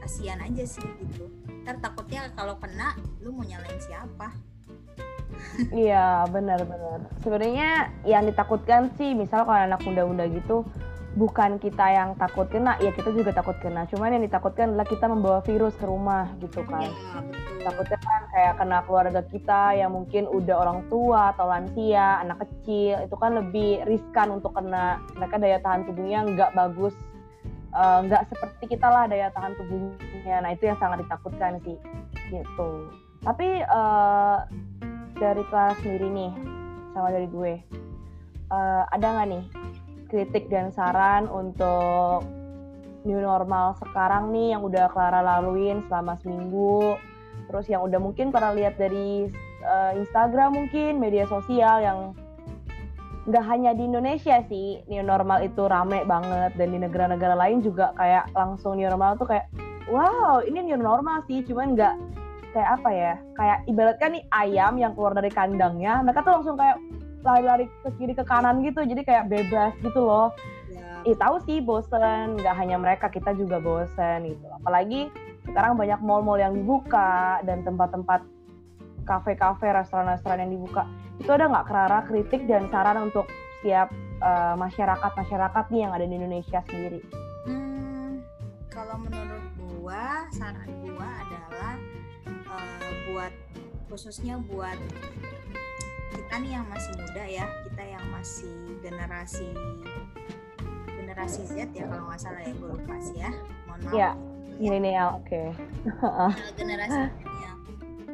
Kasihan 0.00 0.40
aja 0.40 0.64
sih 0.64 0.88
gitu. 1.04 1.28
Ntar 1.68 1.84
takutnya 1.84 2.32
kalau 2.32 2.56
kena 2.56 2.96
lu 3.20 3.36
mau 3.36 3.44
nyalain 3.44 3.76
siapa? 3.76 4.32
Iya 5.70 6.24
benar-benar. 6.32 7.04
Sebenarnya 7.20 7.92
yang 8.08 8.24
ditakutkan 8.24 8.88
sih, 8.96 9.12
misal 9.12 9.44
kalau 9.44 9.60
anak 9.60 9.84
muda-muda 9.84 10.24
gitu, 10.26 10.64
bukan 11.14 11.60
kita 11.60 11.82
yang 11.92 12.14
takut 12.16 12.48
kena, 12.48 12.80
ya 12.80 12.90
kita 12.94 13.12
juga 13.12 13.36
takut 13.36 13.54
kena. 13.60 13.84
Cuman 13.90 14.16
yang 14.16 14.24
ditakutkan 14.24 14.72
adalah 14.72 14.88
kita 14.88 15.06
membawa 15.06 15.44
virus 15.44 15.76
ke 15.76 15.84
rumah 15.84 16.32
gitu 16.40 16.64
kan. 16.64 16.88
Ya. 16.88 17.20
Takutnya 17.68 17.98
kan 18.00 18.22
kayak 18.32 18.54
kena 18.56 18.78
keluarga 18.86 19.20
kita 19.26 19.62
yang 19.76 19.90
mungkin 19.92 20.24
udah 20.30 20.56
orang 20.56 20.80
tua 20.88 21.36
atau 21.36 21.50
lansia, 21.50 22.22
anak 22.24 22.38
kecil, 22.46 23.02
itu 23.04 23.16
kan 23.18 23.30
lebih 23.36 23.84
riskan 23.84 24.32
untuk 24.32 24.56
kena. 24.56 25.02
Mereka 25.18 25.36
daya 25.36 25.58
tahan 25.60 25.84
tubuhnya 25.84 26.24
nggak 26.24 26.54
bagus, 26.54 26.94
eh, 27.78 27.98
nggak 28.10 28.22
seperti 28.26 28.74
kita 28.74 28.90
lah 28.90 29.06
daya 29.06 29.30
tahan 29.30 29.54
tubuhnya. 29.54 30.42
Nah 30.42 30.50
itu 30.50 30.66
yang 30.66 30.78
sangat 30.82 31.06
ditakutkan 31.06 31.62
sih, 31.62 31.78
gitu. 32.34 32.70
Tapi 33.22 33.62
eh, 33.62 34.36
dari 35.18 35.42
kelas 35.46 35.78
sendiri 35.82 36.08
nih, 36.10 36.32
sama 36.92 37.14
dari 37.14 37.30
gue, 37.30 37.54
eh, 38.50 38.82
ada 38.90 39.06
nggak 39.06 39.28
nih 39.30 39.44
kritik 40.08 40.48
dan 40.48 40.72
saran 40.72 41.28
untuk 41.28 42.24
new 43.04 43.20
normal 43.20 43.76
sekarang 43.78 44.32
nih 44.32 44.56
yang 44.56 44.64
udah 44.64 44.90
Clara 44.90 45.20
laluin 45.22 45.84
selama 45.86 46.16
seminggu, 46.20 46.98
terus 47.46 47.68
yang 47.70 47.84
udah 47.84 48.00
mungkin 48.00 48.34
pernah 48.34 48.52
lihat 48.56 48.80
dari 48.80 49.30
eh, 49.62 49.92
Instagram 50.00 50.56
mungkin 50.56 50.98
media 50.98 51.24
sosial 51.30 51.84
yang 51.84 51.98
nggak 53.28 53.44
hanya 53.44 53.76
di 53.76 53.84
Indonesia 53.84 54.40
sih 54.48 54.80
new 54.88 55.04
normal 55.04 55.44
itu 55.44 55.68
rame 55.68 56.02
banget. 56.08 56.56
Dan 56.56 56.72
di 56.72 56.78
negara-negara 56.80 57.36
lain 57.36 57.60
juga 57.60 57.92
kayak 57.94 58.32
langsung 58.32 58.80
new 58.80 58.88
normal 58.88 59.20
tuh 59.20 59.28
kayak 59.28 59.52
wow 59.92 60.40
ini 60.40 60.64
new 60.64 60.80
normal 60.80 61.20
sih. 61.28 61.44
Cuman 61.44 61.76
nggak 61.76 61.94
kayak 62.56 62.70
apa 62.80 62.90
ya 62.90 63.14
kayak 63.36 63.58
ibaratkan 63.68 64.16
nih 64.16 64.24
ayam 64.32 64.80
yang 64.80 64.96
keluar 64.96 65.12
dari 65.12 65.28
kandangnya 65.28 66.00
mereka 66.00 66.24
tuh 66.24 66.40
langsung 66.40 66.56
kayak 66.56 66.80
lari-lari 67.20 67.68
ke 67.84 67.90
kiri 68.00 68.16
ke 68.16 68.24
kanan 68.24 68.64
gitu. 68.64 68.80
Jadi 68.80 69.04
kayak 69.04 69.28
bebas 69.28 69.76
gitu 69.84 70.00
loh. 70.00 70.32
Ya, 70.72 71.04
Ih, 71.04 71.16
tahu 71.20 71.36
sih 71.44 71.60
bosen. 71.60 72.40
Nggak 72.40 72.56
hanya 72.56 72.76
mereka 72.80 73.06
kita 73.12 73.36
juga 73.36 73.60
bosen 73.60 74.24
gitu. 74.24 74.46
Apalagi 74.64 75.12
sekarang 75.44 75.76
banyak 75.76 76.00
mall-mall 76.00 76.40
yang 76.40 76.56
dibuka 76.56 77.40
dan 77.44 77.64
tempat-tempat 77.64 78.24
kafe-kafe 79.08 79.72
restoran-restoran 79.72 80.44
yang 80.44 80.52
dibuka 80.60 80.84
itu 81.16 81.30
ada 81.32 81.48
nggak 81.48 81.66
kerara 81.66 81.98
kritik 82.04 82.44
dan 82.44 82.68
saran 82.68 83.08
untuk 83.08 83.24
setiap 83.58 83.88
eh, 84.20 84.54
masyarakat-masyarakat 84.60 85.64
nih 85.72 85.80
yang 85.80 85.92
ada 85.96 86.04
di 86.04 86.14
Indonesia 86.14 86.60
sendiri? 86.68 87.00
Hmm, 87.48 88.22
kalau 88.68 89.00
menurut 89.00 89.44
gua 89.56 90.28
saran 90.30 90.68
gua 90.84 91.08
adalah 91.24 91.74
eh, 92.28 92.90
buat 93.10 93.32
khususnya 93.88 94.36
buat 94.46 94.76
kita 96.12 96.34
nih 96.44 96.60
yang 96.60 96.66
masih 96.68 96.92
muda 97.00 97.24
ya 97.24 97.46
kita 97.64 97.82
yang 97.88 98.04
masih 98.12 98.56
generasi 98.84 99.48
generasi 101.18 101.40
Z 101.48 101.72
ya 101.72 101.88
kalau 101.88 102.04
nggak 102.12 102.20
salah 102.20 102.42
ya 102.44 102.52
gue 102.52 102.68
lupa 102.68 102.94
sih 103.00 103.16
ya. 103.16 103.30
Mohon 103.64 103.80
maaf. 103.80 103.94
Iya. 103.96 104.10
milenial 104.58 105.08
oke. 105.22 105.42
Nah, 105.86 106.34
generasi 106.58 106.98
yang 107.42 107.58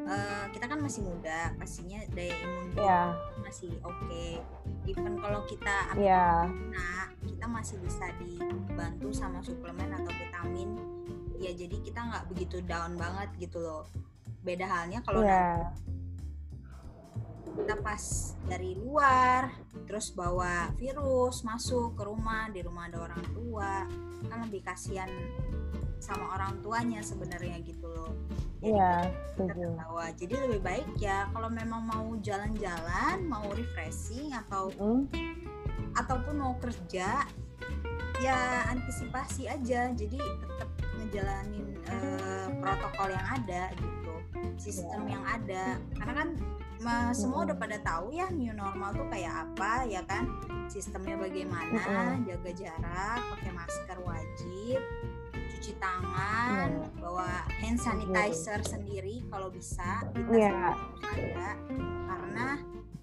eh, 0.05 0.45
kita 0.53 0.65
kan 0.69 0.79
masih 0.81 1.03
muda 1.05 1.53
pastinya 1.57 2.01
daya 2.13 2.35
imun 2.45 2.65
kita 2.73 2.83
ya 2.85 3.03
masih 3.41 3.73
oke 3.85 4.25
even 4.85 5.15
kalau 5.21 5.41
kita 5.49 5.77
ya 5.97 6.45
Nah, 6.45 7.09
kita 7.25 7.47
masih 7.49 7.77
bisa 7.81 8.09
dibantu 8.21 9.09
sama 9.13 9.41
suplemen 9.41 9.93
atau 9.93 10.13
vitamin. 10.13 10.77
Ya 11.41 11.53
jadi 11.53 11.77
kita 11.81 12.01
nggak 12.01 12.25
begitu 12.33 12.61
down 12.65 12.97
banget 12.97 13.29
gitu 13.37 13.61
loh. 13.61 13.85
Beda 14.45 14.69
halnya 14.69 15.01
kalau 15.05 15.25
ya 15.25 15.73
kita 17.55 17.79
pas 17.81 18.35
dari 18.51 18.75
luar, 18.75 19.47
terus 19.87 20.11
bawa 20.11 20.75
virus 20.75 21.47
masuk 21.47 21.95
ke 21.95 22.03
rumah, 22.03 22.51
di 22.51 22.61
rumah 22.67 22.91
ada 22.91 22.99
orang 22.99 23.23
tua, 23.31 23.87
kan 24.27 24.39
lebih 24.43 24.67
kasihan 24.67 25.07
sama 26.05 26.37
orang 26.37 26.61
tuanya 26.61 27.01
sebenarnya 27.01 27.65
gitu 27.65 27.89
loh. 27.89 28.13
Ya 28.61 29.09
kita 29.37 29.57
setuju. 29.57 30.13
Jadi 30.21 30.35
lebih 30.37 30.61
baik 30.61 30.89
ya 31.01 31.29
kalau 31.33 31.49
memang 31.49 31.81
mau 31.89 32.13
jalan-jalan, 32.21 33.25
mau 33.25 33.49
refreshing 33.57 34.37
atau 34.37 34.69
Hmm, 34.77 35.09
ataupun 35.97 36.37
mau 36.37 36.53
kerja 36.61 37.25
ya 38.21 38.39
antisipasi 38.69 39.49
aja. 39.49 39.89
Jadi 39.97 40.21
tetap 40.21 40.69
ngejalanin 41.01 41.73
eh, 41.89 42.49
protokol 42.61 43.09
yang 43.17 43.27
ada 43.41 43.73
gitu 43.73 44.13
sistem 44.61 45.09
yang 45.09 45.25
ada. 45.25 45.81
Karena 45.97 46.13
kan 46.13 46.29
ma- 46.85 47.17
semua 47.17 47.49
udah 47.49 47.57
pada 47.57 47.81
tahu 47.81 48.13
ya 48.13 48.29
new 48.29 48.53
normal 48.53 48.93
tuh 48.93 49.09
kayak 49.09 49.33
apa 49.49 49.89
ya 49.89 50.05
kan? 50.05 50.29
Sistemnya 50.69 51.21
bagaimana 51.21 52.17
jaga 52.25 52.51
jarak 52.57 53.21
pakai 53.37 53.53
masker 53.53 53.99
wajib 54.01 54.81
cuci 55.65 55.81
tangan 55.81 56.69
bawa 57.01 57.41
hand 57.57 57.81
sanitizer 57.81 58.61
sendiri 58.61 59.25
kalau 59.33 59.49
bisa 59.49 60.05
kita 60.13 60.29
Iya. 60.37 60.53
harus 60.53 61.01
ada 61.01 61.49
karena 62.05 62.49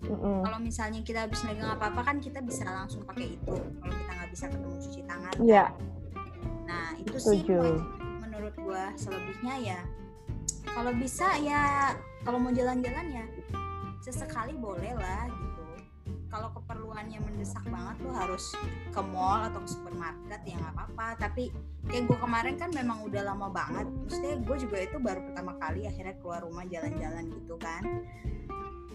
mm-mm. 0.05 0.45
kalau 0.45 0.59
misalnya 0.61 1.01
kita 1.01 1.25
habis 1.25 1.41
megang 1.41 1.73
apa-apa 1.73 2.05
kan 2.05 2.21
kita 2.21 2.37
bisa 2.37 2.61
langsung 2.69 3.01
pakai 3.01 3.33
itu 3.33 3.49
kalau 3.81 3.93
kita 3.97 4.11
nggak 4.13 4.29
bisa 4.29 4.45
ketemu 4.45 4.75
cuci 4.77 5.01
tangan 5.09 5.33
kan. 5.33 5.41
Iya. 5.41 5.65
nah 6.69 6.87
itu 7.01 7.15
sih 7.17 7.41
Setuju. 7.41 7.57
wajib 7.65 7.81
menurut 8.21 8.53
gua 8.61 8.83
selebihnya 8.93 9.55
ya 9.57 9.81
kalau 10.69 10.93
bisa 10.93 11.27
ya 11.41 11.61
kalau 12.21 12.37
mau 12.37 12.53
jalan-jalan 12.53 13.07
ya 13.09 13.25
sesekali 14.05 14.53
boleh 14.53 14.93
lah 14.93 15.25
gitu 15.33 15.50
kalau 16.31 16.47
keperluannya 16.55 17.19
mendesak 17.19 17.61
banget 17.67 17.95
tuh 17.99 18.13
harus 18.15 18.55
ke 18.87 19.01
mall 19.03 19.43
atau 19.43 19.59
ke 19.59 19.69
supermarket 19.69 20.41
ya 20.47 20.55
nggak 20.55 20.73
apa-apa 20.79 21.07
tapi 21.19 21.51
kayak 21.91 22.07
gue 22.07 22.17
kemarin 22.17 22.55
kan 22.55 22.71
memang 22.71 23.03
udah 23.03 23.21
lama 23.27 23.51
banget 23.51 23.83
maksudnya 23.85 24.39
gue 24.39 24.57
juga 24.57 24.77
itu 24.79 24.97
baru 24.97 25.19
pertama 25.27 25.59
kali 25.59 25.91
akhirnya 25.91 26.15
keluar 26.23 26.39
rumah 26.41 26.63
jalan-jalan 26.71 27.27
gitu 27.35 27.55
kan 27.59 27.83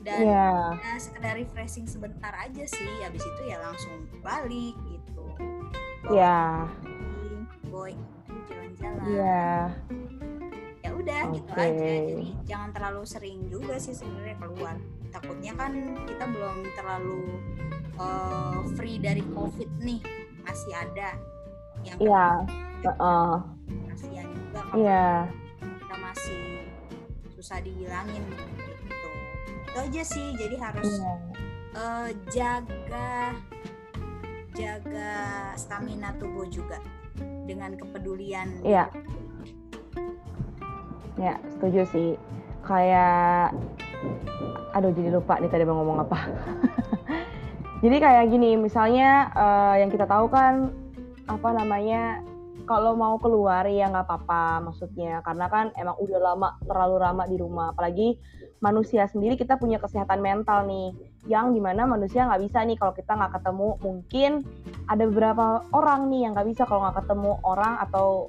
dan 0.01 0.23
Iya. 0.23 0.49
ya 0.81 0.93
sekedar 0.97 1.35
refreshing 1.37 1.85
sebentar 1.85 2.33
aja 2.33 2.65
sih 2.65 2.91
habis 3.05 3.21
itu 3.21 3.43
ya 3.45 3.61
langsung 3.61 4.09
balik 4.25 4.75
gitu 4.89 5.25
Iya. 6.09 6.71
anjing, 6.89 7.43
boy 7.69 7.93
jalan-jalan 8.49 9.05
Iya. 9.13 9.51
ya 10.81 10.91
udah 10.95 11.23
gitu 11.37 11.51
Oke. 11.53 11.61
aja 11.69 11.85
jadi 12.01 12.29
jangan 12.49 12.71
terlalu 12.73 13.03
sering 13.05 13.39
juga 13.51 13.77
sih 13.77 13.93
sebenarnya 13.93 14.39
keluar 14.41 14.79
takutnya 15.09 15.53
kan 15.55 15.73
kita 16.05 16.25
belum 16.27 16.57
terlalu 16.75 17.23
eh, 17.97 18.59
free 18.75 18.99
dari 18.99 19.25
covid 19.33 19.71
nih 19.79 20.01
masih 20.43 20.73
ada 20.73 21.17
yang 21.83 21.97
Iya. 21.99 22.27
Heeh. 22.85 23.33
kasihan 23.91 24.27
juga 24.29 24.61
kalau 24.63 24.77
Iya. 24.79 25.09
kita 25.59 25.97
masih 25.97 26.45
susah 27.33 27.59
dihilangin 27.61 28.23
gitu 28.29 28.45
itu 28.85 29.11
aja 29.75 30.03
sih 30.03 30.27
jadi 30.35 30.57
harus 30.57 30.89
Iya. 30.93 31.13
eh, 31.73 32.09
jaga 32.31 33.11
jaga 34.53 35.13
stamina 35.55 36.17
tubuh 36.17 36.45
juga 36.47 36.81
dengan 37.45 37.77
kepedulian 37.77 38.61
Iya. 38.61 38.89
Ya, 41.17 41.41
setuju 41.49 41.89
sih. 41.89 42.11
Kayak 42.61 43.57
aduh 44.77 44.93
jadi 44.93 45.09
lupa 45.09 45.41
nih 45.41 45.49
tadi 45.49 45.65
mau 45.65 45.81
ngomong 45.81 46.05
apa. 46.05 46.19
jadi 47.85 47.97
kayak 47.97 48.25
gini, 48.29 48.61
misalnya 48.61 49.33
eh, 49.33 49.75
yang 49.85 49.91
kita 49.93 50.05
tahu 50.05 50.29
kan 50.29 50.69
apa 51.27 51.49
namanya 51.57 52.21
kalau 52.67 52.99
mau 52.99 53.17
keluar 53.17 53.65
ya 53.71 53.89
nggak 53.89 54.05
apa-apa 54.05 54.69
maksudnya. 54.69 55.25
Karena 55.25 55.47
kan 55.49 55.73
emang 55.79 55.97
udah 55.97 56.19
lama 56.21 56.49
terlalu 56.67 56.97
lama 57.01 57.25
di 57.25 57.37
rumah. 57.41 57.73
Apalagi 57.73 58.21
manusia 58.61 59.07
sendiri 59.09 59.39
kita 59.39 59.57
punya 59.57 59.81
kesehatan 59.81 60.21
mental 60.21 60.67
nih 60.67 60.93
yang 61.31 61.55
di 61.55 61.61
mana 61.63 61.87
manusia 61.87 62.27
nggak 62.27 62.43
bisa 62.43 62.61
nih 62.67 62.77
kalau 62.77 62.93
kita 62.93 63.17
nggak 63.17 63.33
ketemu. 63.41 63.69
Mungkin 63.81 64.31
ada 64.93 65.05
beberapa 65.09 65.65
orang 65.73 66.13
nih 66.13 66.29
yang 66.29 66.33
nggak 66.37 66.49
bisa 66.53 66.63
kalau 66.69 66.85
nggak 66.85 67.01
ketemu 67.07 67.33
orang 67.47 67.81
atau 67.81 68.29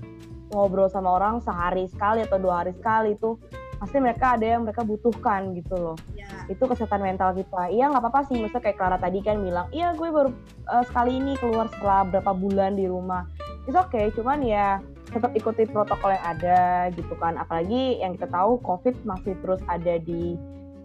ngobrol 0.54 0.88
sama 0.88 1.12
orang 1.20 1.44
sehari 1.44 1.92
sekali 1.92 2.24
atau 2.24 2.40
dua 2.40 2.64
hari 2.64 2.72
sekali 2.72 3.20
itu 3.20 3.36
pasti 3.78 3.98
mereka 4.02 4.36
ada 4.36 4.46
yang 4.46 4.66
mereka 4.66 4.82
butuhkan 4.82 5.54
gitu 5.54 5.76
loh. 5.78 5.98
Ya. 6.18 6.28
itu 6.50 6.64
kesehatan 6.66 7.02
mental 7.06 7.34
kita. 7.38 7.70
Iya 7.70 7.94
nggak 7.94 8.04
apa-apa 8.04 8.22
sih. 8.30 8.38
Maksudnya 8.42 8.64
kayak 8.66 8.78
Clara 8.78 8.98
tadi 8.98 9.20
kan 9.22 9.38
bilang 9.40 9.68
iya 9.70 9.94
gue 9.94 10.10
baru 10.10 10.30
uh, 10.70 10.84
sekali 10.86 11.22
ini 11.22 11.38
keluar 11.38 11.70
setelah 11.70 12.02
berapa 12.10 12.32
bulan 12.34 12.76
di 12.76 12.86
rumah. 12.90 13.30
Itu 13.70 13.78
oke 13.78 13.94
okay, 13.94 14.06
cuman 14.18 14.42
ya 14.42 14.82
tetap 15.08 15.32
ikuti 15.38 15.64
protokol 15.70 16.18
yang 16.18 16.26
ada 16.26 16.90
gitu 16.98 17.14
kan. 17.22 17.38
Apalagi 17.38 18.02
yang 18.02 18.18
kita 18.18 18.28
tahu 18.34 18.60
covid 18.66 18.98
masih 19.06 19.38
terus 19.46 19.62
ada 19.70 20.02
di 20.02 20.36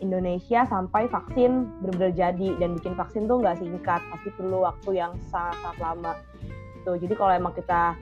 Indonesia 0.02 0.66
sampai 0.66 1.06
vaksin 1.08 1.70
benar-benar 1.80 2.12
jadi. 2.12 2.48
Dan 2.60 2.76
bikin 2.76 2.94
vaksin 2.94 3.24
tuh 3.24 3.40
nggak 3.40 3.58
singkat 3.62 4.00
pasti 4.12 4.28
perlu 4.36 4.68
waktu 4.68 5.00
yang 5.00 5.16
sangat-sangat 5.32 5.78
lama. 5.80 6.12
Gitu. 6.76 6.92
Jadi 7.06 7.14
kalau 7.14 7.32
emang 7.32 7.54
kita 7.54 7.94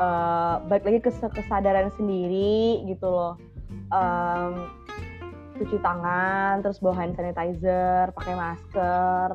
uh, 0.00 0.64
balik 0.66 0.84
lagi 0.88 0.98
ke 1.04 1.10
kesadaran 1.12 1.92
sendiri 1.94 2.82
gitu 2.88 3.08
loh 3.08 3.36
um, 3.92 4.52
cuci 5.60 5.78
tangan 5.78 6.64
terus 6.64 6.80
bawa 6.82 6.94
hand 6.98 7.14
sanitizer 7.14 8.10
pakai 8.16 8.34
masker. 8.34 9.28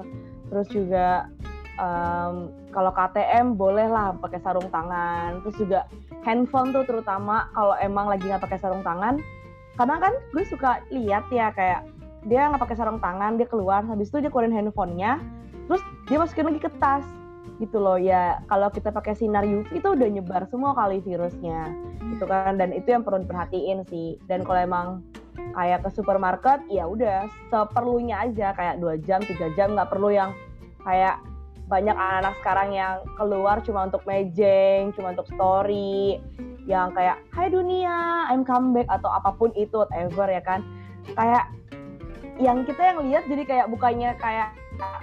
Terus 0.47 0.67
juga 0.71 1.27
um, 1.79 2.51
kalau 2.73 2.91
KTM 2.91 3.55
bolehlah 3.55 4.17
pakai 4.19 4.39
sarung 4.41 4.67
tangan. 4.73 5.41
Terus 5.45 5.55
juga 5.61 5.79
handphone 6.25 6.73
tuh 6.75 6.83
terutama 6.83 7.47
kalau 7.55 7.75
emang 7.79 8.11
lagi 8.11 8.27
nggak 8.27 8.43
pakai 8.43 8.59
sarung 8.59 8.83
tangan. 8.83 9.21
Kadang 9.77 10.01
kan 10.01 10.13
gue 10.33 10.43
suka 10.49 10.81
lihat 10.89 11.29
ya 11.29 11.53
kayak 11.53 11.85
dia 12.25 12.49
nggak 12.49 12.59
pakai 12.65 12.77
sarung 12.81 12.99
tangan 12.99 13.37
dia 13.37 13.47
keluar 13.47 13.85
habis 13.85 14.09
itu 14.09 14.19
dia 14.25 14.31
keluarin 14.33 14.53
handphonenya. 14.53 15.21
Terus 15.67 15.83
dia 16.07 16.17
masukin 16.17 16.47
lagi 16.49 16.61
ke 16.63 16.71
tas 16.81 17.05
gitu 17.57 17.77
loh. 17.81 17.97
Ya 17.97 18.41
kalau 18.49 18.69
kita 18.69 18.93
pakai 18.93 19.17
sinar 19.17 19.45
UV 19.45 19.69
itu 19.73 19.87
udah 19.87 20.07
nyebar 20.07 20.45
semua 20.49 20.73
kali 20.77 21.01
virusnya 21.01 21.69
gitu 22.15 22.25
kan. 22.29 22.57
Dan 22.57 22.73
itu 22.73 22.93
yang 22.93 23.03
perlu 23.05 23.25
diperhatiin 23.25 23.85
sih. 23.89 24.17
Dan 24.29 24.45
kalau 24.45 24.61
emang 24.61 24.87
kayak 25.53 25.85
ke 25.85 25.89
supermarket 25.93 26.61
ya 26.69 26.85
udah 26.85 27.29
seperlunya 27.49 28.29
aja. 28.29 28.53
Kayak 28.53 28.79
dua 28.81 28.95
jam 29.01 29.19
tiga 29.25 29.49
jam 29.57 29.73
nggak 29.73 29.89
perlu 29.89 30.13
yang 30.13 30.31
kayak 30.85 31.19
banyak 31.67 31.91
anak-anak 31.91 32.35
sekarang 32.39 32.69
yang 32.71 32.95
keluar 33.19 33.59
cuma 33.59 33.91
untuk 33.91 33.99
mejeng 34.07 34.95
cuma 34.95 35.11
untuk 35.11 35.27
story 35.35 36.15
yang 36.63 36.95
kayak 36.95 37.19
Hai 37.35 37.51
dunia 37.51 38.27
I'm 38.31 38.47
come 38.47 38.71
back 38.71 38.87
atau 38.87 39.11
apa 39.11 39.35
pun 39.35 39.51
itu 39.55 39.83
whatever 39.83 40.31
ya 40.31 40.39
kan. 40.39 40.63
Kayak 41.11 41.51
yang 42.37 42.63
kita 42.65 42.81
yang 42.93 42.99
lihat 43.05 43.23
jadi 43.25 43.43
kayak 43.45 43.67
bukannya 43.73 44.13
kayak 44.21 44.53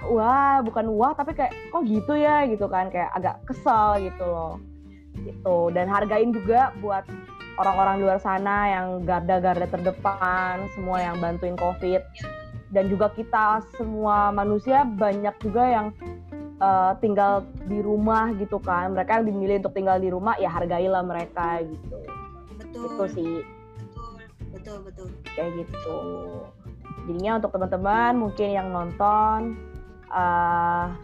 wah 0.07 0.63
bukan 0.63 0.87
wah 0.95 1.11
tapi 1.11 1.35
kayak 1.35 1.51
kok 1.71 1.83
gitu 1.83 2.15
ya 2.15 2.47
gitu 2.47 2.65
kan. 2.71 2.87
Kayak 2.89 3.11
agak 3.15 3.35
kesel 3.47 3.99
gitu 4.03 4.23
loh. 4.23 4.55
Gitu. 5.15 5.57
Dan 5.75 5.87
hargain 5.91 6.31
juga 6.31 6.71
buat 6.79 7.03
orang-orang 7.55 8.03
luar 8.03 8.19
sana 8.19 8.67
yang 8.71 8.87
garda-garda 9.07 9.67
terdepan 9.67 10.67
semua 10.75 11.03
yang 11.03 11.19
bantuin 11.19 11.55
covid. 11.59 12.03
Dan 12.71 12.91
juga 12.91 13.11
kita 13.13 13.63
semua 13.79 14.35
manusia 14.35 14.83
banyak 14.83 15.35
juga 15.39 15.63
yang 15.63 15.87
uh, 16.59 16.91
tinggal 16.99 17.47
di 17.67 17.79
rumah 17.79 18.31
gitu 18.35 18.59
kan. 18.59 18.91
Mereka 18.91 19.21
yang 19.21 19.25
dimilih 19.31 19.55
untuk 19.63 19.75
tinggal 19.75 19.97
di 19.99 20.09
rumah 20.11 20.35
ya 20.39 20.51
hargailah 20.51 21.03
mereka 21.03 21.63
gitu. 21.63 21.97
Betul. 22.59 22.83
Itu 22.83 23.05
sih. 23.15 23.33
Betul 24.51 24.77
betul. 24.87 25.07
Kayak 25.35 25.51
gitu 25.63 25.99
jadinya 27.03 27.43
untuk 27.43 27.51
teman-teman 27.51 28.13
mungkin 28.15 28.49
yang 28.55 28.71
nonton 28.71 29.59
uh, 30.09 30.95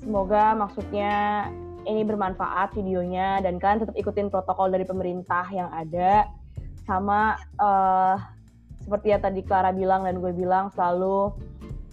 semoga 0.00 0.52
maksudnya 0.56 1.48
ini 1.88 2.04
bermanfaat 2.04 2.76
videonya 2.76 3.40
dan 3.40 3.56
kalian 3.56 3.84
tetap 3.86 3.96
ikutin 3.96 4.28
protokol 4.28 4.68
dari 4.68 4.84
pemerintah 4.84 5.48
yang 5.48 5.72
ada. 5.72 6.28
Sama 6.84 7.38
uh, 7.60 8.16
seperti 8.82 9.14
yang 9.14 9.22
tadi 9.22 9.40
Clara 9.46 9.70
bilang 9.70 10.04
dan 10.04 10.18
gue 10.18 10.32
bilang 10.34 10.72
selalu 10.74 11.32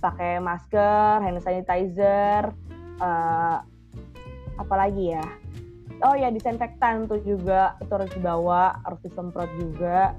pakai 0.02 0.42
masker, 0.42 1.22
hand 1.22 1.40
sanitizer, 1.42 2.52
uh, 3.00 3.58
apalagi 4.58 5.18
ya? 5.18 5.26
Oh 6.06 6.14
ya 6.14 6.30
disinfektan 6.30 7.10
tuh 7.10 7.22
juga 7.26 7.74
itu 7.82 7.90
harus 7.90 8.12
dibawa 8.14 8.78
harus 8.86 9.02
disemprot 9.02 9.50
juga 9.58 10.14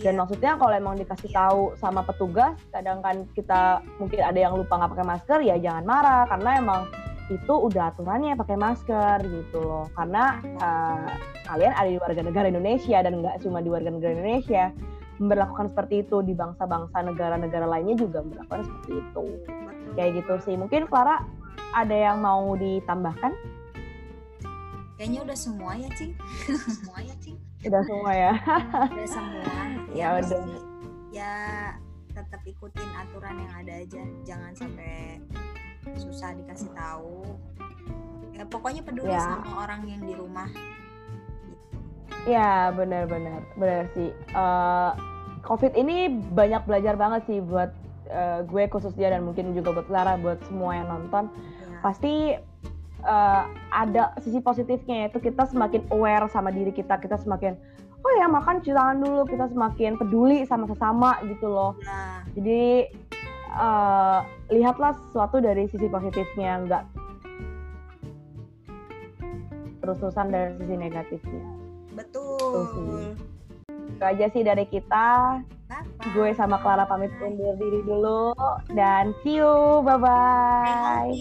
dan 0.00 0.16
maksudnya 0.16 0.56
kalau 0.56 0.72
emang 0.72 0.96
dikasih 0.96 1.28
tahu 1.28 1.76
sama 1.76 2.00
petugas 2.00 2.56
kadang 2.72 3.04
kan 3.04 3.28
kita 3.36 3.84
mungkin 4.00 4.24
ada 4.24 4.38
yang 4.40 4.56
lupa 4.56 4.80
nggak 4.80 4.92
pakai 4.96 5.06
masker 5.06 5.38
ya 5.44 5.56
jangan 5.60 5.84
marah. 5.84 6.24
Karena 6.24 6.50
emang 6.56 6.80
itu 7.30 7.54
udah 7.54 7.94
aturannya 7.94 8.34
pakai 8.34 8.56
masker 8.56 9.16
gitu 9.28 9.60
loh. 9.60 9.86
Karena 9.92 10.40
uh, 10.58 11.08
kalian 11.46 11.72
ada 11.76 11.88
di 11.92 12.00
warga 12.00 12.22
negara 12.24 12.46
Indonesia 12.48 12.98
dan 13.04 13.20
nggak 13.20 13.44
cuma 13.44 13.60
di 13.60 13.68
warga 13.68 13.92
negara 13.92 14.12
Indonesia 14.16 14.72
memperlakukan 15.20 15.76
seperti 15.76 15.94
itu. 16.08 16.16
Di 16.24 16.32
bangsa-bangsa 16.32 16.96
negara-negara 17.04 17.66
lainnya 17.68 18.00
juga 18.00 18.24
memperlakukan 18.24 18.60
seperti 18.66 18.92
itu. 19.04 19.24
Kayak 20.00 20.10
gitu 20.24 20.34
sih. 20.48 20.54
Mungkin 20.56 20.88
Clara 20.88 21.20
ada 21.76 21.94
yang 21.94 22.24
mau 22.24 22.56
ditambahkan? 22.56 23.36
Kayaknya 24.96 25.20
udah 25.28 25.36
semua 25.36 25.72
ya 25.76 25.88
cing. 25.96 26.12
Semua 26.76 26.98
ya 27.00 27.14
cing. 27.24 27.36
Udah 27.64 27.82
semua 27.88 28.12
ya. 28.12 28.32
Udah 28.88 29.08
semua 29.08 29.79
ya, 29.94 30.18
udah 30.18 30.42
ya 31.10 31.34
tetap 32.10 32.42
ikutin 32.46 32.90
aturan 32.98 33.36
yang 33.38 33.52
ada 33.54 33.72
aja 33.82 34.02
jangan 34.26 34.52
sampai 34.54 35.18
susah 35.96 36.36
dikasih 36.36 36.70
tahu 36.76 37.38
ya 38.36 38.44
pokoknya 38.46 38.82
peduli 38.84 39.10
ya. 39.10 39.22
sama 39.24 39.66
orang 39.66 39.80
yang 39.88 40.02
di 40.04 40.14
rumah 40.14 40.50
Ya 42.28 42.68
benar-benar 42.76 43.40
benar 43.56 43.88
sih. 43.96 44.12
Uh, 44.36 44.92
Covid 45.40 45.72
ini 45.72 46.20
banyak 46.36 46.68
belajar 46.68 46.92
banget 47.00 47.24
sih 47.24 47.40
buat 47.40 47.72
uh, 48.12 48.44
gue 48.44 48.68
khususnya 48.68 49.16
dan 49.16 49.24
mungkin 49.24 49.56
juga 49.56 49.80
buat 49.80 49.88
Lara 49.88 50.20
buat 50.20 50.36
semua 50.44 50.76
yang 50.76 50.88
nonton. 50.92 51.32
Ya. 51.32 51.80
Pasti 51.80 52.36
uh, 53.08 53.42
ada 53.72 54.12
sisi 54.20 54.36
positifnya 54.44 55.08
yaitu 55.08 55.16
kita 55.16 55.48
semakin 55.48 55.80
aware 55.88 56.28
sama 56.28 56.52
diri 56.52 56.76
kita 56.76 57.00
kita 57.00 57.16
semakin 57.16 57.56
oh 58.10 58.18
ya 58.18 58.26
makan 58.26 58.58
cuci 58.58 58.74
tangan 58.74 58.98
dulu 58.98 59.22
kita 59.30 59.46
semakin 59.54 59.94
peduli 59.94 60.42
sama 60.42 60.66
sesama 60.66 61.22
gitu 61.30 61.46
loh. 61.46 61.78
Nah. 61.86 62.26
jadi 62.34 62.90
uh, 63.54 64.26
lihatlah 64.50 64.98
sesuatu 65.06 65.38
dari 65.38 65.70
sisi 65.70 65.86
positifnya 65.86 66.58
nggak 66.66 66.84
terus-terusan 69.80 70.26
dari 70.34 70.50
sisi 70.58 70.74
negatifnya. 70.74 71.44
Betul. 71.94 73.14
Itu 73.94 74.02
aja 74.02 74.26
sih 74.34 74.42
dari 74.42 74.66
kita. 74.66 75.40
Bye. 75.70 76.10
gue 76.18 76.34
sama 76.34 76.58
Clara 76.58 76.82
pamit 76.82 77.14
undur 77.22 77.54
diri 77.54 77.86
dulu 77.86 78.34
dan 78.74 79.14
see 79.22 79.38
you. 79.38 79.78
Bye 79.86 80.02
bye 80.02 81.14